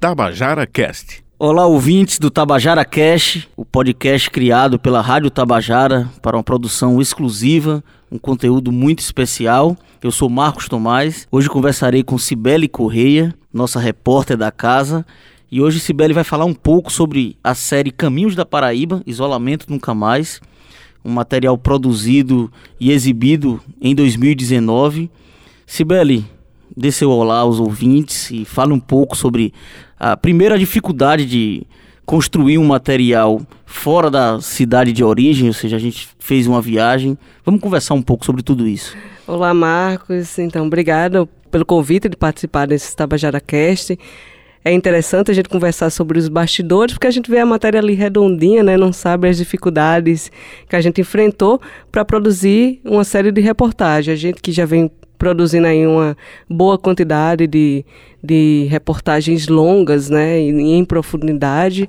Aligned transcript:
Tabajara 0.00 0.64
Cast. 0.64 1.24
Olá, 1.36 1.66
ouvintes 1.66 2.20
do 2.20 2.30
Tabajara 2.30 2.84
Cast, 2.84 3.48
o 3.56 3.64
podcast 3.64 4.30
criado 4.30 4.78
pela 4.78 5.00
Rádio 5.00 5.28
Tabajara 5.28 6.08
para 6.22 6.36
uma 6.36 6.42
produção 6.44 7.00
exclusiva, 7.00 7.82
um 8.08 8.16
conteúdo 8.16 8.70
muito 8.70 9.00
especial. 9.00 9.76
Eu 10.00 10.12
sou 10.12 10.30
Marcos 10.30 10.68
Tomás. 10.68 11.26
Hoje 11.32 11.48
conversarei 11.48 12.04
com 12.04 12.16
Cibele 12.16 12.68
Correia, 12.68 13.34
nossa 13.52 13.80
repórter 13.80 14.36
da 14.36 14.52
casa. 14.52 15.04
E 15.50 15.60
hoje 15.60 15.80
Cibele 15.80 16.14
vai 16.14 16.22
falar 16.22 16.44
um 16.44 16.54
pouco 16.54 16.92
sobre 16.92 17.36
a 17.42 17.52
série 17.52 17.90
Caminhos 17.90 18.36
da 18.36 18.46
Paraíba, 18.46 19.02
Isolamento 19.04 19.66
Nunca 19.68 19.94
Mais, 19.94 20.40
um 21.04 21.10
material 21.10 21.58
produzido 21.58 22.52
e 22.78 22.92
exibido 22.92 23.60
em 23.80 23.96
2019. 23.96 25.10
Cibele, 25.66 26.24
dê 26.76 26.92
seu 26.92 27.10
olá 27.10 27.38
aos 27.38 27.58
ouvintes 27.58 28.30
e 28.30 28.44
fale 28.44 28.72
um 28.72 28.78
pouco 28.78 29.16
sobre 29.16 29.52
a 29.98 30.16
primeira 30.16 30.58
dificuldade 30.58 31.26
de 31.26 31.66
construir 32.04 32.56
um 32.56 32.64
material 32.64 33.42
fora 33.66 34.10
da 34.10 34.40
cidade 34.40 34.92
de 34.92 35.04
origem, 35.04 35.48
ou 35.48 35.52
seja, 35.52 35.76
a 35.76 35.78
gente 35.78 36.08
fez 36.18 36.46
uma 36.46 36.62
viagem. 36.62 37.18
Vamos 37.44 37.60
conversar 37.60 37.94
um 37.94 38.02
pouco 38.02 38.24
sobre 38.24 38.42
tudo 38.42 38.66
isso. 38.66 38.96
Olá, 39.26 39.52
Marcos. 39.52 40.38
Então, 40.38 40.66
obrigado 40.66 41.28
pelo 41.50 41.66
convite 41.66 42.08
de 42.08 42.16
participar 42.16 42.66
desse 42.66 42.96
Tabajara 42.96 43.40
Cast. 43.40 43.98
É 44.64 44.72
interessante 44.72 45.30
a 45.30 45.34
gente 45.34 45.48
conversar 45.48 45.90
sobre 45.90 46.18
os 46.18 46.28
bastidores, 46.28 46.94
porque 46.94 47.06
a 47.06 47.10
gente 47.10 47.30
vê 47.30 47.38
a 47.38 47.46
matéria 47.46 47.78
ali 47.78 47.94
redondinha, 47.94 48.62
né? 48.62 48.76
Não 48.76 48.92
sabe 48.92 49.28
as 49.28 49.36
dificuldades 49.36 50.30
que 50.68 50.76
a 50.76 50.80
gente 50.80 51.00
enfrentou 51.00 51.60
para 51.92 52.04
produzir 52.04 52.80
uma 52.84 53.04
série 53.04 53.30
de 53.30 53.40
reportagens. 53.40 54.12
A 54.12 54.20
gente 54.20 54.42
que 54.42 54.50
já 54.50 54.64
vem 54.64 54.90
produzindo 55.18 55.66
aí 55.66 55.86
uma 55.86 56.16
boa 56.48 56.78
quantidade 56.78 57.46
de, 57.46 57.84
de 58.22 58.66
reportagens 58.70 59.48
longas, 59.48 60.08
né, 60.08 60.38
em, 60.38 60.84
profundidade. 60.84 61.88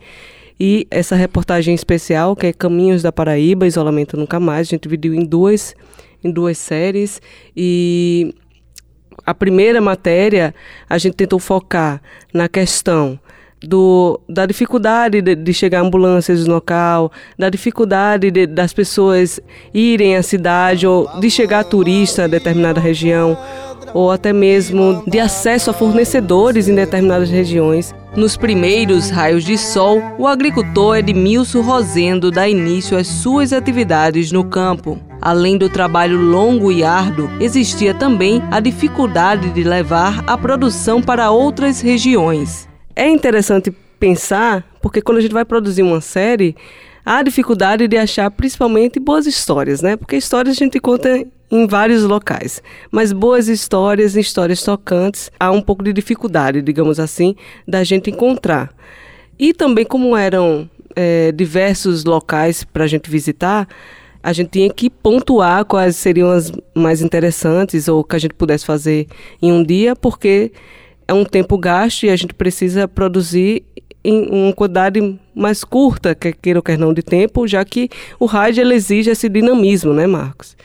E 0.60 0.88
essa 0.92 1.16
reportagem 1.16 1.74
especial, 1.74 2.36
que 2.36 2.48
é 2.48 2.54
Caminhos 2.54 3.02
da 3.02 3.12
Paraíba, 3.12 3.68
Isolamento 3.68 4.18
Nunca 4.18 4.40
Mais, 4.40 4.68
a 4.68 4.72
gente 4.72 4.84
dividiu 4.84 5.14
em 5.14 5.24
duas, 5.24 5.76
em 6.24 6.32
duas 6.32 6.58
séries. 6.58 7.22
E 7.56 8.36
a 9.26 9.34
primeira 9.34 9.80
matéria, 9.80 10.54
a 10.90 10.98
gente 10.98 11.16
tentou 11.16 11.40
focar 11.40 12.02
na 12.34 12.50
questão 12.50 13.20
do, 13.62 14.20
da 14.28 14.46
dificuldade 14.46 15.22
de, 15.22 15.36
de, 15.36 15.54
chegar 15.54 15.82
ambulâncias 15.82 16.46
no 16.46 16.54
local, 16.54 17.12
da 17.38 17.50
dificuldade 17.50 18.32
de, 18.32 18.46
das 18.46 18.74
pessoas 18.74 19.40
irem 19.74 20.16
à 20.16 20.24
cidade 20.24 20.88
ou 20.88 21.08
de 21.20 21.30
chegar 21.30 21.64
turista 21.64 22.24
a 22.24 22.28
determinada 22.28 22.80
região, 22.80 23.38
ou 23.94 24.12
até 24.12 24.32
mesmo 24.32 25.04
de 25.08 25.20
acesso 25.20 25.70
a 25.70 25.74
fornecedores 25.74 26.68
em 26.68 26.76
determinadas 26.76 27.30
regiões. 27.30 27.94
Nos 28.16 28.36
primeiros 28.36 29.10
raios 29.10 29.44
de 29.44 29.58
sol, 29.58 30.02
o 30.18 30.26
agricultor 30.26 30.98
Edmilson 30.98 31.62
Rosendo 31.62 32.32
dá 32.32 32.48
início 32.48 32.98
às 32.98 33.08
suas 33.08 33.54
atividades 33.54 34.32
no 34.32 34.44
campo. 34.44 35.00
Além 35.22 35.58
do 35.58 35.70
trabalho 35.70 36.18
longo 36.18 36.72
e 36.72 36.84
árduo, 36.84 37.30
existia 37.40 37.94
também 37.94 38.42
a 38.50 38.60
dificuldade 38.60 39.50
de 39.52 39.64
levar 39.64 40.24
a 40.26 40.38
produção 40.38 41.02
para 41.02 41.30
outras 41.30 41.82
regiões 41.82 42.69
é 43.00 43.10
interessante 43.10 43.72
pensar, 43.98 44.66
porque 44.82 45.02
quando 45.02 45.20
a 45.20 45.22
gente 45.22 45.32
vai 45.32 45.46
produzir 45.46 45.84
uma 45.84 46.02
série, 46.02 46.54
há 47.06 47.24
dificuldade 47.24 47.88
de 47.88 47.98
achar 47.98 48.30
principalmente 48.30 49.00
boas 49.00 49.26
histórias, 49.26 49.82
né? 49.82 49.96
Porque 49.96 50.18
histórias 50.18 50.58
a 50.58 50.60
gente 50.60 50.80
conta 50.82 51.26
em 51.50 51.66
vários 51.66 52.04
locais, 52.04 52.62
mas 52.92 53.14
boas 53.14 53.48
histórias, 53.48 54.18
histórias 54.18 54.62
tocantes, 54.62 55.32
há 55.40 55.50
um 55.50 55.62
pouco 55.62 55.82
de 55.82 55.94
dificuldade, 55.94 56.62
digamos 56.62 57.00
assim, 57.00 57.36
da 57.66 57.86
gente 57.86 58.12
encontrar. 58.12 58.70
E 59.40 59.54
também 59.54 59.86
como 59.86 60.16
eram 60.16 60.70
é, 60.94 61.32
diversos 61.32 62.04
locais 62.04 62.66
para 62.66 62.84
a 62.84 62.88
gente 62.88 63.10
visitar, 63.10 63.66
a 64.22 64.34
gente 64.34 64.50
tinha 64.50 64.70
que 64.70 64.90
pontuar 64.90 65.64
quais 65.64 65.96
seriam 65.96 66.30
as 66.30 66.52
mais 66.76 67.02
interessantes 67.02 67.88
ou 67.88 68.04
que 68.04 68.18
a 68.18 68.20
gente 68.20 68.34
pudesse 68.34 68.66
fazer 68.66 69.08
em 69.42 69.54
um 69.54 69.64
dia, 69.64 69.96
porque 69.96 70.52
é 71.10 71.14
um 71.14 71.26
tempo 71.26 71.58
gasto 71.58 72.04
e 72.04 72.10
a 72.12 72.16
gente 72.16 72.36
precisa 72.36 72.88
produzir 72.88 73.64
em 74.04 74.28
uma 74.30 74.54
quantidade 74.54 75.20
mais 75.34 75.64
curta, 75.64 76.14
quer 76.14 76.34
queira 76.34 76.60
ou 76.60 76.64
quer 76.64 76.78
não, 76.78 76.94
de 76.94 77.02
tempo, 77.02 77.48
já 77.48 77.66
que 77.66 77.90
o 78.20 78.28
rádio 78.28 78.62
ele 78.62 78.76
exige 78.76 79.10
esse 79.10 79.28
dinamismo, 79.28 79.92
né, 79.92 80.06
Marcos? 80.06 80.56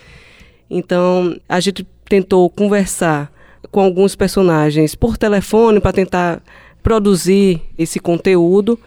Então, 0.69 1.35
a 1.49 1.59
gente 1.61 1.87
tentou 2.07 2.51
conversar 2.51 3.33
com 3.73 3.81
alguns 3.81 4.15
personagens 4.15 4.95
por 4.95 5.17
telefone 5.17 5.81
para 5.81 5.95
tentar 5.95 6.43
produzir 6.83 7.63
esse 7.79 7.99
conteúdo 7.99 8.79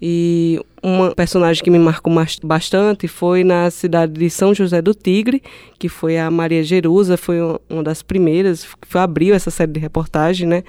e 0.00 0.58
uma 0.82 1.14
personagem 1.14 1.62
que 1.62 1.70
me 1.70 1.78
marcou 1.78 2.12
bastante 2.42 3.06
foi 3.06 3.44
na 3.44 3.70
cidade 3.70 4.12
de 4.12 4.30
São 4.30 4.54
José 4.54 4.80
do 4.80 4.94
Tigre, 4.94 5.42
que 5.78 5.88
foi 5.88 6.18
a 6.18 6.30
Maria 6.30 6.62
Jerusa, 6.62 7.16
foi 7.16 7.38
uma 7.68 7.82
das 7.82 8.02
primeiras, 8.02 8.66
que 8.80 8.98
abriu 8.98 9.34
essa 9.34 9.50
série 9.50 9.72
de 9.72 9.80
reportagem, 9.80 10.48
né? 10.48 10.64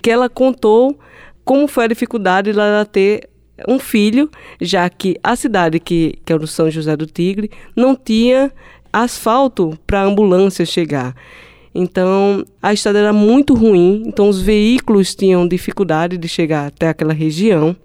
Que 0.00 0.10
ela 0.10 0.28
contou 0.30 0.98
como 1.44 1.68
foi 1.68 1.84
a 1.84 1.88
dificuldade 1.88 2.52
dela 2.52 2.86
ter 2.86 3.28
um 3.68 3.78
filho, 3.78 4.30
já 4.60 4.88
que 4.88 5.16
a 5.22 5.36
cidade 5.36 5.78
que, 5.78 6.18
que 6.24 6.32
é 6.32 6.36
o 6.36 6.46
São 6.46 6.70
José 6.70 6.96
do 6.96 7.06
Tigre 7.06 7.50
não 7.76 7.94
tinha 7.94 8.50
asfalto 8.92 9.78
para 9.86 10.00
a 10.00 10.04
ambulância 10.04 10.64
chegar. 10.64 11.14
Então, 11.74 12.44
a 12.60 12.72
estrada 12.72 12.98
era 12.98 13.12
muito 13.12 13.54
ruim, 13.54 14.02
então 14.06 14.28
os 14.28 14.40
veículos 14.40 15.14
tinham 15.14 15.46
dificuldade 15.46 16.18
de 16.18 16.28
chegar 16.28 16.66
até 16.66 16.88
aquela 16.88 17.12
região 17.12 17.76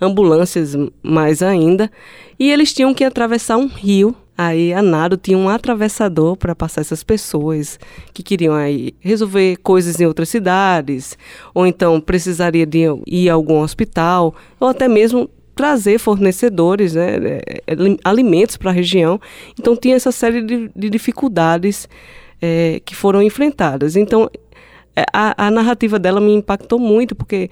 ambulâncias 0.00 0.76
mais 1.02 1.42
ainda, 1.42 1.90
e 2.38 2.50
eles 2.50 2.72
tinham 2.72 2.94
que 2.94 3.04
atravessar 3.04 3.56
um 3.56 3.66
rio. 3.66 4.14
Aí 4.38 4.74
a 4.74 4.82
Nado 4.82 5.16
tinha 5.16 5.36
um 5.36 5.48
atravessador 5.48 6.36
para 6.36 6.54
passar 6.54 6.82
essas 6.82 7.02
pessoas 7.02 7.80
que 8.12 8.22
queriam 8.22 8.54
aí 8.54 8.94
resolver 9.00 9.56
coisas 9.62 9.98
em 9.98 10.04
outras 10.04 10.28
cidades, 10.28 11.16
ou 11.54 11.66
então 11.66 11.98
precisaria 12.00 12.66
de 12.66 12.84
ir 13.06 13.30
a 13.30 13.34
algum 13.34 13.60
hospital, 13.60 14.34
ou 14.60 14.68
até 14.68 14.88
mesmo 14.88 15.30
trazer 15.54 15.98
fornecedores, 15.98 16.94
né, 16.94 17.16
é, 17.16 17.62
é, 17.66 17.76
alimentos 18.04 18.58
para 18.58 18.70
a 18.70 18.74
região. 18.74 19.18
Então 19.58 19.74
tinha 19.74 19.96
essa 19.96 20.12
série 20.12 20.42
de, 20.42 20.70
de 20.76 20.90
dificuldades 20.90 21.88
é, 22.40 22.80
que 22.84 22.94
foram 22.94 23.22
enfrentadas. 23.22 23.96
Então 23.96 24.30
a, 25.12 25.46
a 25.46 25.50
narrativa 25.50 25.98
dela 25.98 26.20
me 26.20 26.32
impactou 26.32 26.78
muito, 26.78 27.14
porque 27.14 27.50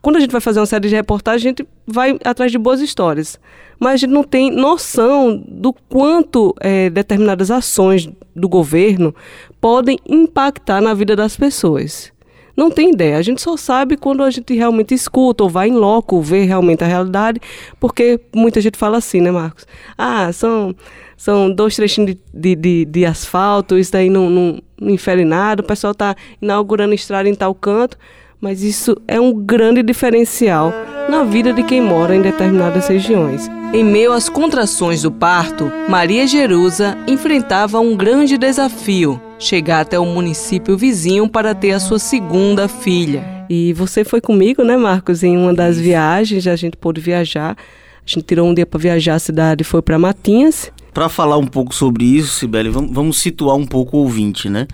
quando 0.00 0.16
a 0.16 0.20
gente 0.20 0.30
vai 0.30 0.40
fazer 0.40 0.60
uma 0.60 0.66
série 0.66 0.88
de 0.88 0.94
reportagens, 0.94 1.44
a 1.44 1.48
gente 1.48 1.68
vai 1.86 2.18
atrás 2.24 2.50
de 2.50 2.58
boas 2.58 2.80
histórias. 2.80 3.38
Mas 3.78 3.94
a 3.94 3.96
gente 3.98 4.10
não 4.10 4.24
tem 4.24 4.50
noção 4.50 5.36
do 5.46 5.72
quanto 5.72 6.54
é, 6.60 6.88
determinadas 6.88 7.50
ações 7.50 8.08
do 8.34 8.48
governo 8.48 9.14
podem 9.60 9.98
impactar 10.08 10.80
na 10.80 10.94
vida 10.94 11.14
das 11.14 11.36
pessoas. 11.36 12.12
Não 12.56 12.70
tem 12.70 12.90
ideia. 12.90 13.16
A 13.16 13.22
gente 13.22 13.40
só 13.40 13.56
sabe 13.56 13.96
quando 13.96 14.22
a 14.22 14.30
gente 14.30 14.54
realmente 14.54 14.94
escuta 14.94 15.42
ou 15.44 15.50
vai 15.50 15.68
em 15.68 15.74
loco 15.74 16.20
ver 16.20 16.44
realmente 16.44 16.84
a 16.84 16.86
realidade, 16.86 17.40
porque 17.80 18.20
muita 18.34 18.60
gente 18.60 18.76
fala 18.76 18.98
assim, 18.98 19.20
né, 19.20 19.30
Marcos? 19.30 19.66
Ah, 19.96 20.32
são, 20.32 20.74
são 21.16 21.50
dois 21.50 21.76
trechinhos 21.76 22.12
de, 22.12 22.18
de, 22.32 22.54
de, 22.54 22.84
de 22.84 23.06
asfalto, 23.06 23.78
isso 23.78 23.92
daí 23.92 24.10
não, 24.10 24.28
não, 24.28 24.62
não 24.80 24.90
infere 24.90 25.24
nada, 25.24 25.62
o 25.62 25.66
pessoal 25.66 25.92
está 25.92 26.14
inaugurando 26.40 26.94
estrada 26.94 27.28
em 27.28 27.34
tal 27.34 27.54
canto 27.54 27.96
mas 28.42 28.60
isso 28.64 29.00
é 29.06 29.20
um 29.20 29.32
grande 29.32 29.84
diferencial 29.84 30.72
na 31.08 31.24
vida 31.24 31.52
de 31.52 31.62
quem 31.62 31.80
mora 31.80 32.14
em 32.14 32.22
determinadas 32.22 32.88
regiões. 32.88 33.50
Em 33.72 33.84
meio 33.84 34.12
às 34.12 34.28
contrações 34.28 35.02
do 35.02 35.10
parto, 35.10 35.70
Maria 35.88 36.26
Jerusa 36.26 36.96
enfrentava 37.06 37.80
um 37.80 37.96
grande 37.96 38.36
desafio: 38.36 39.20
chegar 39.38 39.80
até 39.80 39.98
o 39.98 40.04
município 40.04 40.76
vizinho 40.76 41.28
para 41.28 41.54
ter 41.54 41.72
a 41.72 41.80
sua 41.80 41.98
segunda 41.98 42.68
filha. 42.68 43.46
E 43.48 43.72
você 43.72 44.04
foi 44.04 44.20
comigo, 44.20 44.62
né, 44.62 44.76
Marcos, 44.76 45.22
em 45.22 45.36
uma 45.36 45.52
das 45.52 45.78
viagens, 45.78 46.46
a 46.46 46.56
gente 46.56 46.76
pôde 46.76 47.00
viajar. 47.00 47.56
A 48.04 48.10
gente 48.10 48.24
tirou 48.24 48.48
um 48.48 48.54
dia 48.54 48.66
para 48.66 48.80
viajar 48.80 49.14
a 49.14 49.18
cidade 49.18 49.62
e 49.62 49.64
foi 49.64 49.80
para 49.80 49.98
Matinhas. 49.98 50.72
Para 50.92 51.08
falar 51.08 51.38
um 51.38 51.46
pouco 51.46 51.74
sobre 51.74 52.04
isso, 52.04 52.38
Sibeli, 52.38 52.68
vamos, 52.68 52.90
vamos 52.92 53.18
situar 53.18 53.56
um 53.56 53.66
pouco 53.66 53.96
o 53.96 54.00
ouvinte, 54.00 54.48
né? 54.48 54.66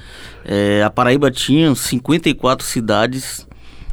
É, 0.44 0.82
a 0.82 0.91
Paraíba 0.91 1.31
tinha 1.31 1.75
54 1.75 2.67
cidades 2.67 3.48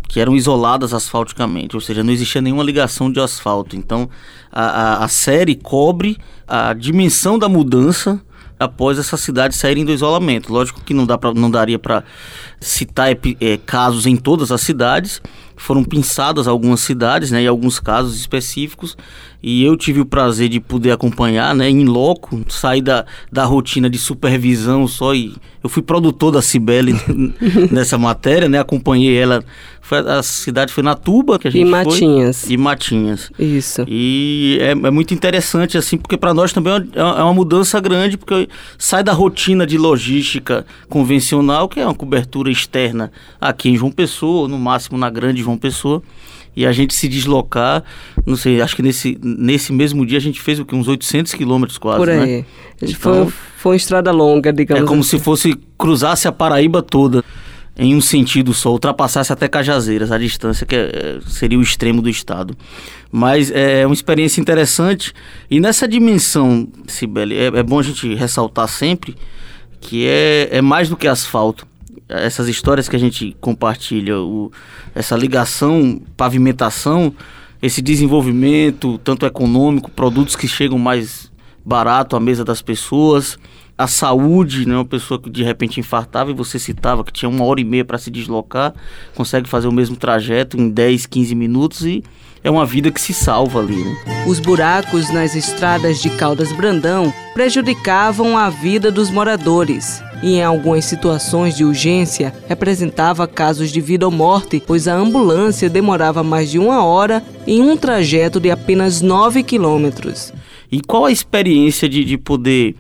que 0.08 0.20
eram 0.20 0.36
isoladas 0.36 0.94
asfalticamente, 0.94 1.76
ou 1.76 1.82
seja, 1.82 2.04
não 2.04 2.14
existia 2.14 2.42
nenhuma 2.42 2.64
ligação 2.64 3.12
de 3.12 3.20
asfalto. 3.20 3.76
Então, 3.76 4.10
a, 4.52 4.64
a, 4.64 5.06
a 5.06 5.08
série 5.08 5.56
cobre 5.56 6.18
a 6.48 6.74
dimensão 6.74 7.38
da 7.40 7.50
mudança 7.50 8.22
após 8.60 8.98
essas 8.98 9.20
cidades 9.20 9.58
saírem 9.58 9.84
do 9.84 9.92
isolamento. 9.92 10.52
Lógico 10.52 10.82
que 10.82 10.94
não, 10.94 11.06
dá 11.06 11.18
pra, 11.18 11.34
não 11.34 11.52
daria 11.52 11.78
para 11.78 12.04
citar 12.60 13.10
é, 13.12 13.58
casos 13.66 14.06
em 14.06 14.16
todas 14.16 14.52
as 14.52 14.62
cidades, 14.62 15.22
foram 15.56 15.84
pinçadas 15.84 16.48
algumas 16.48 16.82
cidades, 16.82 17.32
né, 17.32 17.42
em 17.42 17.48
alguns 17.48 17.80
casos 17.80 18.16
específicos, 18.16 18.98
e 19.42 19.64
eu 19.64 19.78
tive 19.78 20.02
o 20.02 20.06
prazer 20.06 20.50
de 20.50 20.60
poder 20.60 20.92
acompanhar, 20.92 21.54
né, 21.54 21.70
em 21.70 21.86
loco, 21.86 22.42
sair 22.50 22.82
da, 22.82 23.06
da 23.32 23.46
rotina 23.46 23.90
de 23.90 23.98
supervisão 23.98 24.88
só 24.88 25.14
e 25.14 25.36
eu 25.64 25.70
fui 25.70 25.82
produtor 25.82 26.32
da 26.32 26.42
Cibele 26.42 26.94
nessa 27.72 27.98
matéria, 27.98 28.50
né, 28.50 28.60
acompanhei 28.60 29.16
ela, 29.16 29.44
foi, 29.86 30.00
a 30.00 30.24
cidade 30.24 30.74
foi 30.74 30.84
na 30.84 30.96
Tuba 30.96 31.38
que 31.38 31.48
a 31.48 31.52
gente 31.52 31.62
e 31.62 31.70
Matinhas. 31.70 32.42
foi. 32.42 32.54
E 32.54 32.58
Matinhas. 32.58 33.32
Isso. 33.38 33.86
E 33.88 34.58
é, 34.60 34.72
é 34.72 34.92
muito 34.92 35.14
interessante, 35.14 35.78
assim, 35.78 35.96
porque 35.96 36.18
para 36.18 36.34
nós 36.34 36.52
também 36.52 36.74
é, 36.74 37.00
é 37.00 37.24
uma 37.24 37.34
mudança 37.36 37.80
grande, 37.80 38.18
porque 38.18 38.50
sai 38.80 39.04
da 39.04 39.14
rotina 39.14 39.66
de 39.66 39.78
logística 39.78 40.66
convencional, 40.90 41.70
que 41.70 41.80
é 41.80 41.86
uma 41.86 41.94
cobertura 41.94 42.50
externa 42.50 43.12
aqui 43.40 43.70
em 43.70 43.78
João 43.78 43.92
Pessoa, 43.92 44.48
no 44.48 44.58
máximo 44.58 44.98
na 44.98 45.08
grande 45.08 45.44
João 45.46 45.58
Pessoa, 45.58 46.02
e 46.56 46.66
a 46.66 46.72
gente 46.72 46.94
se 46.94 47.08
deslocar, 47.08 47.84
não 48.26 48.36
sei, 48.36 48.62
acho 48.62 48.76
que 48.76 48.82
nesse, 48.82 49.18
nesse 49.22 49.74
mesmo 49.74 50.06
dia 50.06 50.18
a 50.18 50.22
gente 50.22 50.40
fez 50.42 50.60
o 50.60 50.66
que, 50.66 50.74
uns 50.74 50.88
800 50.88 51.34
quilômetros 51.34 51.78
quase, 51.78 51.98
Por 52.00 52.10
aí. 52.10 52.18
né? 52.38 52.46
Então, 52.82 52.96
foi, 53.26 53.34
foi 53.58 53.72
uma 53.74 53.76
estrada 53.78 54.12
longa, 54.12 54.54
digamos 54.54 54.84
É 54.84 54.88
como 54.88 55.02
assim. 55.02 55.18
se 55.18 55.20
fosse 55.20 55.58
cruzasse 55.78 56.28
a 56.28 56.32
Paraíba 56.32 56.82
toda 56.82 57.24
em 57.78 57.94
um 57.94 58.00
sentido 58.00 58.54
só, 58.54 58.72
ultrapassasse 58.72 59.34
até 59.34 59.50
Cajazeiras, 59.50 60.10
a 60.12 60.18
distância 60.18 60.66
que 60.66 60.76
é, 60.76 61.20
seria 61.28 61.60
o 61.60 61.62
extremo 61.62 62.02
do 62.02 62.10
estado. 62.10 62.56
Mas 63.12 63.52
é 63.52 63.86
uma 63.86 63.94
experiência 63.94 64.40
interessante 64.40 65.14
e 65.52 65.60
nessa 65.60 65.86
dimensão, 65.86 66.70
Sibeli, 66.88 67.36
é, 67.38 67.48
é 67.48 67.64
bom 67.64 67.80
a 67.80 67.84
gente 67.84 68.14
ressaltar 68.16 68.70
sempre 68.70 69.16
que 69.82 70.08
é, 70.08 70.48
é 70.52 70.62
mais 70.62 70.88
do 70.88 70.96
que 70.96 71.06
asfalto 71.06 71.68
essas 72.08 72.48
histórias 72.48 72.88
que 72.88 72.96
a 72.96 73.00
gente 73.00 73.36
compartilha, 73.42 74.20
o, 74.20 74.52
essa 74.94 75.16
ligação, 75.16 76.02
pavimentação, 76.16 77.14
esse 77.62 77.82
desenvolvimento, 77.82 78.98
tanto 79.00 79.26
econômico, 79.26 79.90
produtos 79.90 80.36
que 80.36 80.48
chegam 80.48 80.78
mais 80.78 81.32
barato 81.66 82.16
à 82.16 82.20
mesa 82.20 82.46
das 82.46 82.62
pessoas, 82.62 83.40
a 83.78 83.88
saúde, 83.88 84.68
né? 84.68 84.76
Uma 84.76 84.86
pessoa 84.86 85.20
que 85.20 85.30
de 85.30 85.44
repente 85.44 85.80
infartava 85.80 86.32
e 86.32 86.34
você 86.34 86.60
citava 86.60 87.04
que 87.04 87.12
tinha 87.12 87.28
uma 87.28 87.44
hora 87.44 87.60
e 87.60 87.64
meia 87.64 87.84
para 87.84 87.98
se 87.98 88.12
deslocar, 88.12 88.74
consegue 89.16 89.50
fazer 89.50 89.68
o 89.68 89.72
mesmo 89.72 89.96
trajeto 89.96 90.58
em 90.58 90.70
10, 90.70 91.08
15 91.08 91.36
minutos 91.36 91.86
e 91.86 92.04
é 92.46 92.52
uma 92.52 92.64
vida 92.64 92.92
que 92.92 93.02
se 93.02 93.12
salva 93.12 93.60
ali. 93.60 93.84
Né? 93.84 94.24
Os 94.28 94.40
buracos 94.40 95.10
nas 95.10 95.36
estradas 95.36 96.00
de 96.00 96.12
Caldas 96.12 96.52
Brandão 96.52 97.12
prejudicavam 97.34 98.38
a 98.38 98.52
vida 98.52 98.92
dos 98.92 99.10
moradores 99.10 100.00
e, 100.22 100.36
em 100.36 100.44
algumas 100.44 100.86
situações 100.86 101.58
de 101.58 101.66
urgência, 101.66 102.32
representava 102.48 103.28
casos 103.28 103.72
de 103.72 103.82
vida 103.82 104.06
ou 104.06 104.12
morte, 104.12 104.62
pois 104.66 104.88
a 104.88 104.94
ambulância 104.94 105.68
demorava 105.68 106.24
mais 106.24 106.52
de 106.52 106.60
uma 106.60 106.86
hora 106.86 107.26
em 107.48 107.64
um 107.64 107.76
trajeto 107.76 108.40
de 108.40 108.52
apenas 108.52 109.02
9 109.02 109.42
quilômetros. 109.42 110.32
E 110.72 110.82
qual 110.82 111.06
a 111.06 111.12
experiência 111.12 111.90
de, 111.90 112.06
de 112.06 112.16
poder 112.16 112.76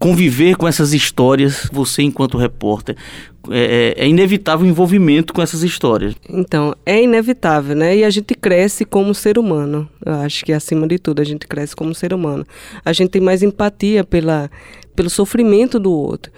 conviver 0.00 0.56
com 0.56 0.66
essas 0.66 0.94
histórias, 0.94 1.68
você 1.70 2.02
enquanto 2.02 2.38
repórter? 2.38 2.96
É, 3.50 3.94
é, 3.98 4.08
inevitável 4.08 4.66
o 4.66 4.68
envolvimento 4.68 5.32
com 5.32 5.42
essas 5.42 5.62
histórias. 5.62 6.14
Então, 6.28 6.74
é 6.84 7.02
inevitável, 7.02 7.76
né? 7.76 7.98
E 7.98 8.04
a 8.04 8.10
gente 8.10 8.34
cresce 8.34 8.84
como 8.84 9.14
ser 9.14 9.38
humano. 9.38 9.88
Eu 10.04 10.14
acho 10.14 10.44
que 10.44 10.52
acima 10.52 10.88
de 10.88 10.98
tudo 10.98 11.20
a 11.20 11.24
gente 11.24 11.46
cresce 11.46 11.76
como 11.76 11.94
ser 11.94 12.14
humano. 12.14 12.46
A 12.82 12.92
gente 12.92 13.10
tem 13.10 13.20
mais 13.20 13.42
empatia 13.42 14.02
pela, 14.02 14.50
pelo 14.96 15.10
sofrimento 15.10 15.78
do 15.78 15.92
outro. 15.92 16.32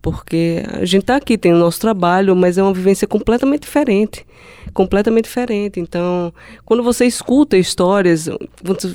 Porque 0.00 0.62
a 0.72 0.84
gente 0.84 1.02
está 1.02 1.16
aqui, 1.16 1.36
tem 1.36 1.52
o 1.52 1.58
nosso 1.58 1.80
trabalho, 1.80 2.34
mas 2.36 2.56
é 2.56 2.62
uma 2.62 2.72
vivência 2.72 3.06
completamente 3.06 3.62
diferente. 3.62 4.24
Completamente 4.72 5.24
diferente. 5.24 5.80
Então, 5.80 6.32
quando 6.64 6.82
você 6.82 7.04
escuta 7.04 7.56
histórias, 7.56 8.28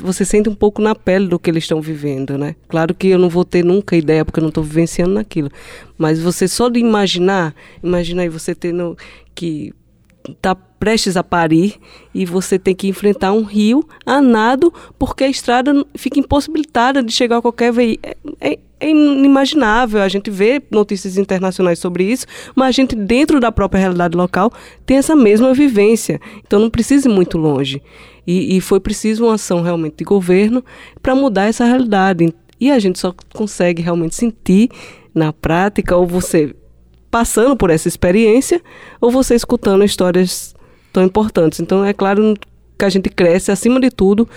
você 0.02 0.24
sente 0.24 0.48
um 0.48 0.56
pouco 0.56 0.82
na 0.82 0.96
pele 0.96 1.28
do 1.28 1.38
que 1.38 1.50
eles 1.50 1.64
estão 1.64 1.82
vivendo, 1.82 2.38
né? 2.38 2.56
Claro 2.68 2.94
que 2.94 3.08
eu 3.10 3.20
não 3.20 3.28
vou 3.30 3.44
ter 3.44 3.64
nunca 3.66 3.96
ideia, 3.96 4.24
porque 4.24 4.40
eu 4.40 4.44
não 4.44 4.50
estou 4.50 4.64
vivenciando 4.64 5.14
naquilo. 5.14 5.52
Mas 5.98 6.22
você 6.22 6.48
só 6.48 6.70
de 6.70 6.80
imaginar, 6.80 7.54
imagina 7.84 8.22
aí 8.22 8.30
você 8.30 8.56
tendo 8.56 8.98
que 9.36 9.74
está 10.30 10.56
prestes 10.84 11.16
a 11.16 11.24
parir 11.24 11.76
e 12.14 12.26
você 12.26 12.60
tem 12.60 12.76
que 12.76 12.90
enfrentar 12.90 13.32
um 13.32 13.44
rio 13.44 13.88
a 14.06 14.22
nado 14.22 14.74
porque 15.00 15.24
a 15.24 15.30
estrada 15.30 15.74
fica 15.96 16.20
impossibilitada 16.20 17.02
de 17.02 17.10
chegar 17.10 17.38
a 17.38 17.42
qualquer 17.42 17.72
veículo. 17.72 18.14
É, 18.42 18.60
é, 18.82 18.90
inimaginável. 18.90 20.02
A 20.02 20.10
gente 20.10 20.30
vê 20.30 20.62
notícias 20.70 21.18
internacionais 21.18 21.80
sobre 21.80 22.04
isso, 22.04 22.26
mas 22.54 22.68
a 22.68 22.72
gente, 22.72 22.98
dentro 22.98 23.40
da 23.40 23.50
própria 23.50 23.80
realidade 23.80 24.18
local, 24.18 24.52
tem 24.86 24.98
essa 24.98 25.16
mesma 25.16 25.54
vivência. 25.54 26.20
Então 26.46 26.60
não 26.60 26.70
precisa 26.70 27.08
ir 27.08 27.14
muito 27.14 27.38
longe. 27.38 27.82
E, 28.28 28.58
e 28.58 28.60
foi 28.60 28.82
preciso 28.82 29.24
uma 29.24 29.36
ação 29.36 29.62
realmente 29.62 29.96
de 30.00 30.04
governo 30.04 30.66
para 31.02 31.16
mudar 31.16 31.46
essa 31.46 31.64
realidade. 31.64 32.34
E 32.60 32.70
a 32.70 32.78
gente 32.78 33.00
só 33.00 33.16
consegue 33.34 33.82
realmente 33.82 34.16
sentir 34.16 34.70
na 35.16 35.32
prática, 35.32 35.96
ou 35.96 36.06
você 36.06 36.54
passando 37.10 37.56
por 37.56 37.70
essa 37.70 37.88
experiência 37.88 38.62
ou 39.00 39.12
você 39.12 39.34
escutando 39.34 39.86
histórias 39.86 40.54
tão 40.94 41.04
importantes. 41.04 41.60
Então, 41.60 41.84
é 41.84 41.92
claro 41.92 42.36
que 42.78 42.86
a 42.86 42.90
gente 42.90 43.10
cresce, 43.10 43.52
acima 43.52 43.80
de 43.80 43.90
tudo, 43.90 44.30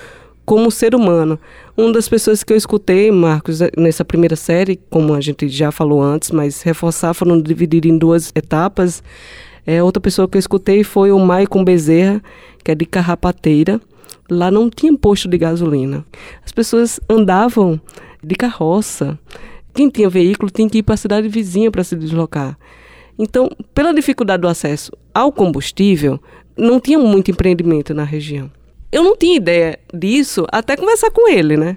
como 0.44 0.70
ser 0.70 0.94
humano. 0.94 1.38
Uma 1.76 1.92
das 1.92 2.08
pessoas 2.08 2.42
que 2.42 2.52
eu 2.52 2.56
escutei, 2.56 3.10
Marcos, 3.10 3.60
nessa 3.76 4.04
primeira 4.04 4.36
série, 4.36 4.80
como 4.88 5.12
a 5.12 5.20
gente 5.20 5.48
já 5.48 5.70
falou 5.70 6.02
antes, 6.02 6.30
mas 6.30 6.62
reforçar, 6.62 7.12
foram 7.12 7.40
divididos 7.40 7.90
em 7.90 7.98
duas 7.98 8.32
etapas. 8.34 9.02
É, 9.66 9.82
outra 9.82 10.00
pessoa 10.00 10.28
que 10.28 10.36
eu 10.36 10.38
escutei 10.38 10.82
foi 10.82 11.10
o 11.10 11.18
Maicon 11.18 11.64
Bezerra, 11.64 12.22
que 12.64 12.70
é 12.70 12.74
de 12.74 12.86
Carrapateira. 12.86 13.80
Lá 14.30 14.50
não 14.50 14.70
tinha 14.70 14.96
posto 14.96 15.28
de 15.28 15.36
gasolina. 15.36 16.04
As 16.44 16.52
pessoas 16.52 16.98
andavam 17.08 17.80
de 18.22 18.34
carroça. 18.34 19.18
Quem 19.74 19.90
tinha 19.90 20.08
veículo 20.08 20.50
tinha 20.50 20.68
que 20.68 20.78
ir 20.78 20.82
para 20.82 20.94
a 20.94 20.98
cidade 20.98 21.28
vizinha 21.28 21.70
para 21.70 21.84
se 21.84 21.94
deslocar. 21.96 22.56
Então, 23.18 23.50
pela 23.74 23.94
dificuldade 23.94 24.42
do 24.42 24.48
acesso 24.48 24.92
ao 25.12 25.32
combustível, 25.32 26.20
não 26.56 26.80
tinha 26.80 26.98
muito 26.98 27.30
empreendimento 27.30 27.92
na 27.92 28.04
região. 28.04 28.50
Eu 28.90 29.02
não 29.02 29.16
tinha 29.16 29.36
ideia 29.36 29.78
disso 29.92 30.46
até 30.50 30.76
conversar 30.76 31.10
com 31.10 31.28
ele, 31.28 31.56
né? 31.56 31.76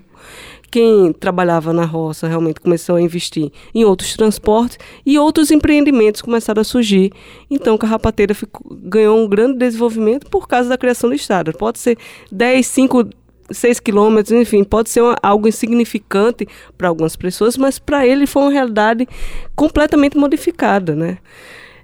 Quem 0.71 1.11
trabalhava 1.13 1.73
na 1.73 1.83
roça 1.83 2.27
realmente 2.27 2.59
começou 2.59 2.95
a 2.95 3.01
investir 3.01 3.51
em 3.73 3.83
outros 3.83 4.15
transportes 4.15 4.77
e 5.03 5.17
outros 5.17 5.49
empreendimentos 5.49 6.21
começaram 6.21 6.61
a 6.61 6.63
surgir. 6.63 7.11
Então, 7.49 7.77
Carrapateira 7.77 8.35
ficou, 8.35 8.77
ganhou 8.83 9.17
um 9.17 9.27
grande 9.27 9.57
desenvolvimento 9.57 10.29
por 10.29 10.47
causa 10.47 10.69
da 10.69 10.77
criação 10.77 11.09
do 11.09 11.15
Estado. 11.15 11.53
Pode 11.53 11.79
ser 11.79 11.97
10, 12.31 12.67
5, 12.67 13.09
6 13.49 13.79
quilômetros, 13.79 14.31
enfim, 14.31 14.63
pode 14.63 14.91
ser 14.91 15.01
uma, 15.01 15.15
algo 15.23 15.47
insignificante 15.47 16.47
para 16.77 16.87
algumas 16.87 17.15
pessoas, 17.15 17.57
mas 17.57 17.79
para 17.79 18.05
ele 18.05 18.27
foi 18.27 18.43
uma 18.43 18.51
realidade 18.51 19.07
completamente 19.55 20.17
modificada, 20.17 20.95
né? 20.95 21.17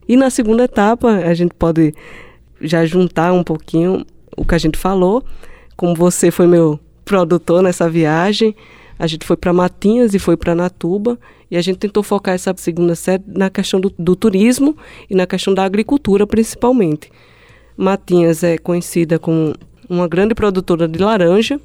E 0.07 0.15
na 0.15 0.29
segunda 0.29 0.65
etapa, 0.65 1.09
a 1.09 1.33
gente 1.33 1.55
pode 1.55 1.91
já 2.61 2.85
juntar 2.85 3.33
um 3.33 3.43
pouquinho 3.43 4.05
o 4.35 4.45
que 4.45 4.55
a 4.55 4.57
gente 4.57 4.77
falou. 4.77 5.23
Como 5.75 5.95
você 5.95 6.31
foi 6.31 6.47
meu 6.47 6.79
produtor 7.03 7.61
nessa 7.61 7.89
viagem, 7.89 8.55
a 8.97 9.07
gente 9.07 9.25
foi 9.25 9.35
para 9.35 9.53
Matinhas 9.53 10.13
e 10.13 10.19
foi 10.19 10.37
para 10.37 10.55
Natuba 10.55 11.19
e 11.49 11.57
a 11.57 11.61
gente 11.61 11.77
tentou 11.77 12.01
focar 12.01 12.33
essa 12.33 12.53
segunda 12.57 12.95
série 12.95 13.23
na 13.27 13.49
questão 13.49 13.79
do, 13.79 13.93
do, 13.97 14.15
turismo 14.15 14.75
e 15.09 15.15
na 15.15 15.27
questão 15.27 15.53
da 15.53 15.63
agricultura 15.63 16.25
principalmente. 16.25 17.11
Matinhas 17.77 18.43
é 18.43 18.57
conhecida 18.57 19.19
como 19.19 19.53
uma 19.89 20.07
grande 20.07 20.33
produtora 20.33 20.87
de 20.87 20.97
laranja 20.97 21.59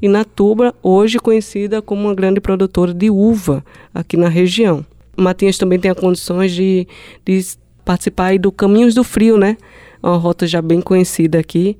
e 0.00 0.08
Natuba 0.08 0.74
hoje 0.82 1.18
conhecida 1.18 1.80
como 1.80 2.02
uma 2.02 2.14
grande 2.14 2.40
produtora 2.40 2.92
de 2.92 3.10
uva 3.10 3.64
aqui 3.94 4.16
na 4.16 4.28
região. 4.28 4.84
Matinhas 5.16 5.56
também 5.56 5.78
tem 5.78 5.94
condições 5.94 6.52
de, 6.52 6.86
de 7.24 7.42
participar 7.84 8.38
do 8.38 8.52
Caminhos 8.52 8.94
do 8.94 9.04
Frio, 9.04 9.38
né? 9.38 9.56
Uma 10.08 10.18
rota 10.18 10.46
já 10.46 10.60
bem 10.60 10.80
conhecida 10.80 11.38
aqui 11.38 11.78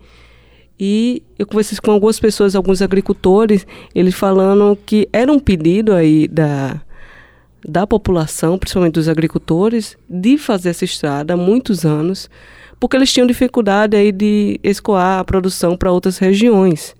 e 0.78 1.22
eu 1.38 1.46
conversei 1.46 1.78
com 1.78 1.92
algumas 1.92 2.18
pessoas, 2.18 2.54
alguns 2.54 2.82
agricultores, 2.82 3.66
eles 3.94 4.14
falando 4.14 4.76
que 4.84 5.08
era 5.12 5.30
um 5.30 5.38
pedido 5.38 5.92
aí 5.92 6.26
da, 6.26 6.80
da 7.66 7.86
população, 7.86 8.58
principalmente 8.58 8.94
dos 8.94 9.08
agricultores, 9.08 9.96
de 10.08 10.36
fazer 10.36 10.70
essa 10.70 10.84
estrada 10.84 11.34
há 11.34 11.36
muitos 11.36 11.84
anos, 11.84 12.28
porque 12.80 12.96
eles 12.96 13.12
tinham 13.12 13.26
dificuldade 13.26 13.96
aí 13.96 14.10
de 14.10 14.58
escoar 14.64 15.20
a 15.20 15.24
produção 15.24 15.76
para 15.76 15.92
outras 15.92 16.18
regiões. 16.18 16.96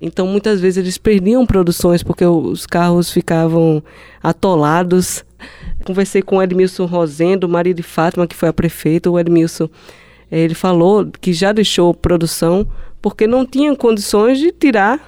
Então, 0.00 0.26
muitas 0.26 0.60
vezes 0.60 0.78
eles 0.78 0.96
perdiam 0.96 1.44
produções 1.44 2.02
porque 2.02 2.24
os 2.24 2.64
carros 2.64 3.10
ficavam 3.10 3.82
atolados. 4.22 5.24
Conversei 5.84 6.22
com 6.22 6.36
o 6.36 6.42
Edmilson 6.42 6.86
Rosendo, 6.86 7.46
marido 7.46 7.78
de 7.78 7.82
Fátima, 7.82 8.26
que 8.26 8.36
foi 8.36 8.48
a 8.48 8.52
prefeita. 8.52 9.10
O 9.10 9.18
Edmilson, 9.18 9.68
ele 10.30 10.54
falou 10.54 11.08
que 11.20 11.32
já 11.32 11.52
deixou 11.52 11.92
produção 11.92 12.66
porque 13.02 13.26
não 13.26 13.44
tinham 13.44 13.74
condições 13.74 14.38
de 14.38 14.52
tirar 14.52 15.00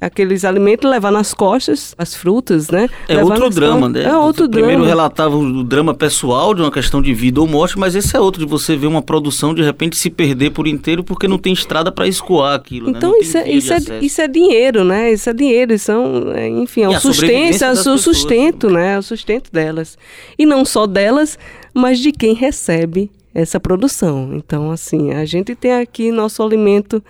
aqueles 0.00 0.44
alimentos, 0.44 0.88
levar 0.88 1.10
nas 1.10 1.32
costas 1.32 1.94
as 1.96 2.14
frutas, 2.14 2.68
né? 2.68 2.88
É 3.08 3.14
levar 3.14 3.34
outro 3.34 3.50
drama, 3.50 3.88
né? 3.88 4.04
É 4.04 4.16
outro 4.16 4.44
você 4.44 4.50
drama. 4.50 4.66
Primeiro 4.66 4.84
relatava 4.84 5.36
o 5.36 5.64
drama 5.64 5.94
pessoal 5.94 6.54
de 6.54 6.60
uma 6.60 6.70
questão 6.70 7.00
de 7.00 7.14
vida 7.14 7.40
ou 7.40 7.46
morte, 7.46 7.78
mas 7.78 7.94
esse 7.94 8.16
é 8.16 8.20
outro 8.20 8.44
de 8.44 8.50
você 8.50 8.76
ver 8.76 8.86
uma 8.86 9.02
produção 9.02 9.54
de 9.54 9.62
repente 9.62 9.96
se 9.96 10.10
perder 10.10 10.50
por 10.50 10.66
inteiro 10.66 11.02
porque 11.02 11.26
não 11.26 11.38
tem 11.38 11.52
estrada 11.52 11.90
para 11.90 12.06
escoar 12.06 12.54
aquilo. 12.54 12.90
Então 12.90 13.12
né? 13.12 13.18
isso, 13.20 13.38
é, 13.38 13.50
isso, 13.50 13.72
é, 13.72 13.78
isso 14.00 14.20
é 14.20 14.28
dinheiro, 14.28 14.84
né? 14.84 15.12
Isso 15.12 15.30
é 15.30 15.32
dinheiro, 15.32 15.72
isso 15.72 15.92
é, 16.34 16.48
enfim, 16.48 16.82
é 16.82 16.88
o 16.88 17.00
sustento, 17.00 17.62
é 17.64 17.70
o 17.70 17.98
sustento, 17.98 18.70
né? 18.70 18.94
É 18.94 18.98
o 18.98 19.02
sustento 19.02 19.50
delas. 19.50 19.96
E 20.38 20.44
não 20.44 20.64
só 20.64 20.86
delas, 20.86 21.38
mas 21.72 21.98
de 21.98 22.12
quem 22.12 22.34
recebe 22.34 23.10
essa 23.36 23.60
produção. 23.60 24.30
Então, 24.32 24.70
assim, 24.70 25.12
a 25.12 25.26
gente 25.26 25.54
tem 25.54 25.74
aqui 25.74 26.10
nosso 26.10 26.42
alimento 26.42 27.04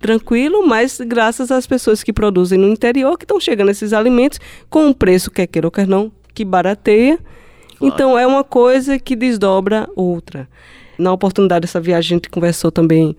tranquilo, 0.00 0.66
mas 0.66 0.98
graças 1.06 1.50
às 1.50 1.66
pessoas 1.66 2.02
que 2.02 2.14
produzem 2.14 2.58
no 2.58 2.66
interior, 2.66 3.18
que 3.18 3.24
estão 3.24 3.38
chegando 3.38 3.70
esses 3.70 3.92
alimentos 3.92 4.40
com 4.70 4.86
um 4.86 4.92
preço, 4.94 5.30
quer 5.30 5.46
queira 5.46 5.66
ou 5.66 5.70
quer 5.70 5.86
não, 5.86 6.10
que 6.32 6.46
barateia. 6.46 7.18
Claro. 7.18 7.94
Então, 7.94 8.18
é 8.18 8.26
uma 8.26 8.42
coisa 8.42 8.98
que 8.98 9.14
desdobra 9.14 9.86
outra. 9.94 10.48
Na 10.98 11.12
oportunidade 11.12 11.62
dessa 11.62 11.78
viagem, 11.78 12.14
a 12.14 12.16
gente 12.16 12.30
conversou 12.30 12.72
também 12.72 13.14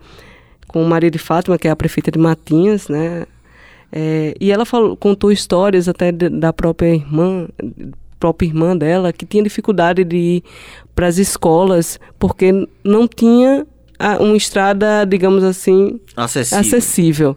com 0.66 0.82
Maria 0.82 1.12
de 1.12 1.18
Fátima, 1.18 1.56
que 1.58 1.68
é 1.68 1.70
a 1.70 1.76
prefeita 1.76 2.10
de 2.10 2.18
Matinhas, 2.18 2.88
né? 2.88 3.24
É, 3.92 4.34
e 4.40 4.50
ela 4.50 4.66
falou, 4.66 4.96
contou 4.96 5.30
histórias 5.30 5.88
até 5.88 6.10
da 6.10 6.52
própria 6.52 6.92
irmã, 6.92 7.48
própria 8.18 8.46
irmã 8.46 8.76
dela, 8.76 9.12
que 9.12 9.24
tinha 9.26 9.42
dificuldade 9.42 10.04
de 10.04 10.16
ir 10.16 10.44
para 10.94 11.06
as 11.06 11.18
escolas 11.18 11.98
porque 12.18 12.52
não 12.84 13.06
tinha 13.06 13.66
uma 14.20 14.36
estrada, 14.36 15.04
digamos 15.04 15.42
assim, 15.42 16.00
acessível. 16.16 16.58
acessível. 16.60 17.36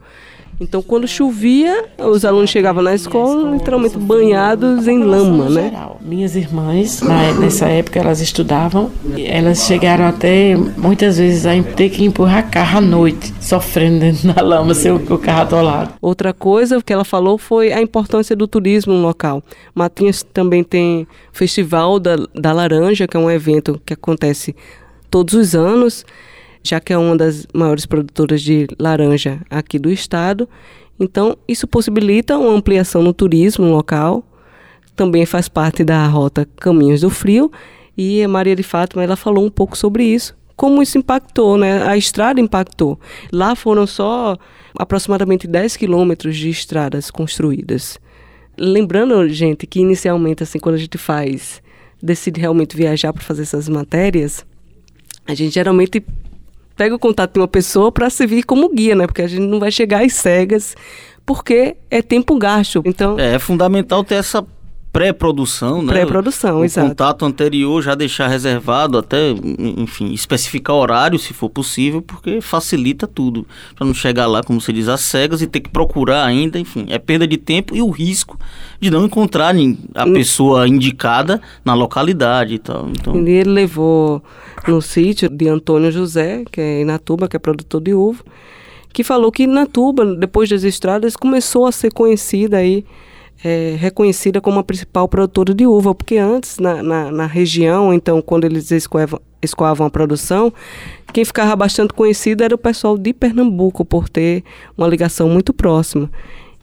Então, 0.61 0.79
quando 0.83 1.07
chovia, 1.07 1.85
os 1.97 2.23
alunos 2.23 2.51
chegavam 2.51 2.83
na 2.83 2.93
escola 2.93 3.51
literalmente 3.51 3.97
banhados 3.97 4.87
em 4.87 4.99
lama, 4.99 5.49
né? 5.49 5.89
Minhas 5.99 6.35
irmãs, 6.35 7.01
nessa 7.39 7.67
época, 7.67 7.99
elas 7.99 8.21
estudavam. 8.21 8.91
Elas 9.17 9.65
chegaram 9.65 10.05
até, 10.05 10.55
muitas 10.77 11.17
vezes, 11.17 11.47
a 11.47 11.59
ter 11.63 11.89
que 11.89 12.05
empurrar 12.05 12.47
carro 12.51 12.77
à 12.77 12.81
noite, 12.81 13.33
sofrendo 13.41 14.01
dentro 14.01 14.31
da 14.31 14.39
lama, 14.43 14.75
sem 14.75 14.91
o 14.91 15.17
carro 15.17 15.41
atolado. 15.41 15.93
Outra 15.99 16.31
coisa 16.31 16.79
que 16.79 16.93
ela 16.93 17.03
falou 17.03 17.39
foi 17.39 17.73
a 17.73 17.81
importância 17.81 18.35
do 18.35 18.47
turismo 18.47 18.93
no 18.93 19.01
local. 19.01 19.41
Matinhas 19.73 20.21
também 20.21 20.63
tem 20.63 21.07
o 21.33 21.35
Festival 21.35 21.99
da, 21.99 22.17
da 22.35 22.53
Laranja, 22.53 23.07
que 23.07 23.17
é 23.17 23.19
um 23.19 23.31
evento 23.31 23.81
que 23.83 23.93
acontece 23.93 24.55
todos 25.09 25.33
os 25.33 25.55
anos 25.55 26.05
já 26.63 26.79
que 26.79 26.93
é 26.93 26.97
uma 26.97 27.15
das 27.15 27.47
maiores 27.53 27.85
produtoras 27.85 28.41
de 28.41 28.67
laranja 28.79 29.41
aqui 29.49 29.79
do 29.79 29.91
estado. 29.91 30.47
Então, 30.99 31.37
isso 31.47 31.67
possibilita 31.67 32.37
uma 32.37 32.53
ampliação 32.53 33.01
no 33.01 33.13
turismo 33.13 33.65
local. 33.65 34.23
Também 34.95 35.25
faz 35.25 35.49
parte 35.49 35.83
da 35.83 36.05
rota 36.07 36.47
Caminhos 36.57 37.01
do 37.01 37.09
Frio. 37.09 37.51
E 37.97 38.23
a 38.23 38.27
Maria 38.27 38.55
de 38.55 38.63
Fátima 38.63 39.03
ela 39.03 39.15
falou 39.15 39.45
um 39.45 39.49
pouco 39.49 39.77
sobre 39.77 40.03
isso, 40.03 40.35
como 40.55 40.81
isso 40.81 40.97
impactou, 40.97 41.57
né? 41.57 41.83
A 41.87 41.97
estrada 41.97 42.39
impactou. 42.39 42.99
Lá 43.31 43.55
foram 43.55 43.85
só 43.85 44.37
aproximadamente 44.77 45.47
10 45.47 45.75
quilômetros 45.75 46.37
de 46.37 46.49
estradas 46.49 47.11
construídas. 47.11 47.99
Lembrando, 48.57 49.27
gente, 49.29 49.65
que 49.65 49.79
inicialmente, 49.79 50.43
assim, 50.43 50.59
quando 50.59 50.75
a 50.75 50.77
gente 50.77 50.97
faz, 50.97 51.61
decide 52.01 52.39
realmente 52.39 52.75
viajar 52.77 53.11
para 53.11 53.23
fazer 53.23 53.41
essas 53.41 53.67
matérias, 53.67 54.45
a 55.25 55.33
gente 55.33 55.53
geralmente 55.53 56.03
pega 56.81 56.95
o 56.95 56.99
contato 56.99 57.33
de 57.33 57.39
uma 57.39 57.47
pessoa 57.47 57.91
para 57.91 58.09
servir 58.09 58.41
como 58.41 58.67
guia, 58.73 58.95
né? 58.95 59.05
Porque 59.05 59.21
a 59.21 59.27
gente 59.27 59.45
não 59.45 59.59
vai 59.59 59.69
chegar 59.69 60.03
às 60.03 60.13
cegas, 60.13 60.75
porque 61.23 61.77
é 61.91 62.01
tempo 62.01 62.35
gasto. 62.39 62.81
Então 62.83 63.19
é, 63.19 63.35
é 63.35 63.39
fundamental 63.39 64.03
ter 64.03 64.15
essa 64.15 64.43
pré-produção, 64.91 65.81
né? 65.81 65.93
Pré-produção, 65.93 66.59
o 66.59 66.65
exato. 66.65 66.89
contato 66.89 67.25
anterior 67.25 67.81
já 67.81 67.95
deixar 67.95 68.27
reservado, 68.27 68.97
até, 68.97 69.31
enfim, 69.31 70.11
especificar 70.11 70.75
horário 70.75 71.17
se 71.17 71.33
for 71.33 71.49
possível, 71.49 72.01
porque 72.01 72.41
facilita 72.41 73.07
tudo. 73.07 73.47
Para 73.75 73.87
não 73.87 73.93
chegar 73.93 74.27
lá, 74.27 74.43
como 74.43 74.59
se 74.59 74.73
diz, 74.73 74.89
às 74.89 75.01
cegas 75.01 75.41
e 75.41 75.47
ter 75.47 75.61
que 75.61 75.69
procurar 75.69 76.25
ainda, 76.25 76.59
enfim, 76.59 76.85
é 76.89 76.99
perda 76.99 77.25
de 77.25 77.37
tempo 77.37 77.75
e 77.75 77.81
o 77.81 77.89
risco 77.89 78.37
de 78.79 78.91
não 78.91 79.05
encontrar 79.05 79.55
a 79.95 80.05
pessoa 80.05 80.67
indicada 80.67 81.41
na 81.63 81.73
localidade 81.73 82.55
e 82.55 82.59
tal. 82.59 82.89
Então... 82.89 83.15
E 83.15 83.29
ele 83.29 83.49
levou 83.49 84.21
no 84.67 84.81
sítio 84.81 85.29
de 85.29 85.47
Antônio 85.47 85.91
José, 85.91 86.43
que 86.51 86.59
é 86.59 86.81
em 86.81 86.85
Natuba, 86.85 87.29
que 87.29 87.37
é 87.37 87.39
produtor 87.39 87.79
de 87.79 87.93
uva, 87.93 88.23
que 88.91 89.05
falou 89.05 89.31
que 89.31 89.47
Natuba, 89.47 90.05
depois 90.15 90.49
das 90.49 90.63
estradas, 90.63 91.15
começou 91.15 91.65
a 91.65 91.71
ser 91.71 91.93
conhecida 91.93 92.57
aí, 92.57 92.83
é, 93.43 93.75
reconhecida 93.77 94.39
como 94.39 94.59
a 94.59 94.63
principal 94.63 95.07
produtora 95.07 95.53
de 95.53 95.65
uva, 95.65 95.95
porque 95.95 96.17
antes, 96.17 96.59
na, 96.59 96.83
na, 96.83 97.11
na 97.11 97.25
região, 97.25 97.93
então, 97.93 98.21
quando 98.21 98.45
eles 98.45 98.71
escoavam, 98.71 99.19
escoavam 99.41 99.87
a 99.87 99.89
produção, 99.89 100.53
quem 101.11 101.25
ficava 101.25 101.55
bastante 101.55 101.93
conhecido 101.93 102.43
era 102.43 102.53
o 102.53 102.57
pessoal 102.57 102.97
de 102.97 103.13
Pernambuco, 103.13 103.83
por 103.83 104.07
ter 104.07 104.43
uma 104.77 104.87
ligação 104.87 105.27
muito 105.27 105.53
próxima. 105.53 106.09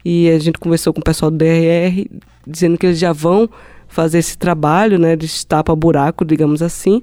E 0.05 0.31
a 0.31 0.39
gente 0.39 0.59
conversou 0.59 0.93
com 0.93 1.01
o 1.01 1.05
pessoal 1.05 1.31
do 1.31 1.37
DRR, 1.37 2.09
dizendo 2.47 2.79
que 2.79 2.87
eles 2.87 2.99
já 2.99 3.13
vão 3.13 3.49
fazer 3.89 4.19
esse 4.19 4.39
trabalho, 4.39 4.99
né, 4.99 5.17
de 5.17 5.47
tapa-buraco, 5.47 6.25
digamos 6.25 6.63
assim, 6.63 7.03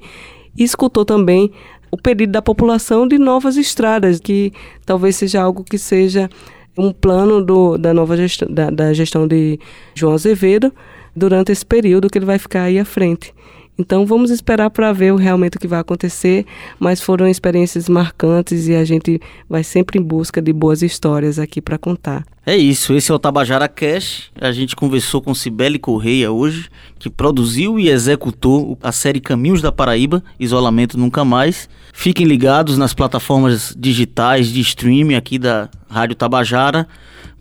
e 0.57 0.63
escutou 0.63 1.03
também 1.03 1.51
o 1.91 1.97
pedido 1.97 2.31
da 2.31 2.41
população 2.41 3.07
de 3.07 3.17
novas 3.17 3.57
estradas, 3.57 4.19
que 4.19 4.53
talvez 4.85 5.15
seja 5.15 5.41
algo 5.41 5.63
que 5.63 5.77
seja 5.77 6.29
um 6.77 6.91
plano 6.91 7.43
do, 7.43 7.77
da 7.77 7.93
nova 7.93 8.17
gestão, 8.17 8.47
da, 8.51 8.69
da 8.69 8.93
gestão 8.93 9.27
de 9.27 9.59
João 9.93 10.13
Azevedo 10.13 10.73
durante 11.15 11.51
esse 11.51 11.65
período 11.65 12.09
que 12.09 12.17
ele 12.17 12.25
vai 12.25 12.37
ficar 12.37 12.63
aí 12.63 12.77
à 12.77 12.85
frente. 12.85 13.33
Então 13.77 14.05
vamos 14.05 14.31
esperar 14.31 14.69
para 14.69 14.93
ver 14.93 15.13
realmente 15.15 15.57
o 15.57 15.59
que 15.59 15.67
vai 15.67 15.79
acontecer, 15.79 16.45
mas 16.79 17.01
foram 17.01 17.27
experiências 17.27 17.89
marcantes 17.89 18.67
e 18.67 18.75
a 18.75 18.85
gente 18.85 19.19
vai 19.49 19.63
sempre 19.63 19.99
em 19.99 20.01
busca 20.01 20.41
de 20.41 20.53
boas 20.53 20.81
histórias 20.81 21.37
aqui 21.37 21.61
para 21.61 21.77
contar. 21.77 22.25
É 22.45 22.55
isso, 22.55 22.93
esse 22.93 23.11
é 23.11 23.13
o 23.13 23.19
Tabajara 23.19 23.67
Cash. 23.67 24.29
A 24.39 24.51
gente 24.51 24.75
conversou 24.75 25.19
com 25.21 25.33
Cibele 25.33 25.79
Correia 25.79 26.31
hoje, 26.31 26.69
que 26.99 27.09
produziu 27.09 27.79
e 27.79 27.89
executou 27.89 28.77
a 28.83 28.91
série 28.91 29.19
Caminhos 29.19 29.63
da 29.63 29.71
Paraíba, 29.71 30.23
Isolamento 30.39 30.97
Nunca 30.97 31.25
Mais. 31.25 31.67
Fiquem 31.91 32.25
ligados 32.25 32.77
nas 32.77 32.93
plataformas 32.93 33.75
digitais 33.77 34.49
de 34.49 34.61
streaming 34.61 35.15
aqui 35.15 35.39
da 35.39 35.69
Rádio 35.89 36.15
Tabajara. 36.15 36.87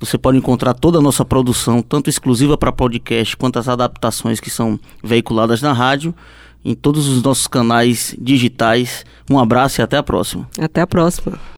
Você 0.01 0.19
pode 0.19 0.39
encontrar 0.39 0.75
toda 0.75 0.99
a 0.99 1.03
nossa 1.03 1.25
produção, 1.25 1.81
tanto 1.81 2.11
exclusiva 2.11 2.59
para 2.59 2.73
podcast 2.73 3.37
quanto 3.37 3.59
as 3.59 3.69
adaptações 3.69 4.41
que 4.41 4.51
são 4.51 4.79
veiculadas 5.03 5.63
na 5.63 5.73
rádio, 5.73 6.15
em 6.65 6.75
todos 6.75 7.09
os 7.09 7.23
nossos 7.23 7.47
canais 7.47 8.15
digitais. 8.21 9.05
Um 9.31 9.39
abraço 9.39 9.81
e 9.81 9.83
até 9.83 9.97
a 9.97 10.03
próxima. 10.03 10.49
Até 10.59 10.81
a 10.81 10.87
próxima. 10.87 11.54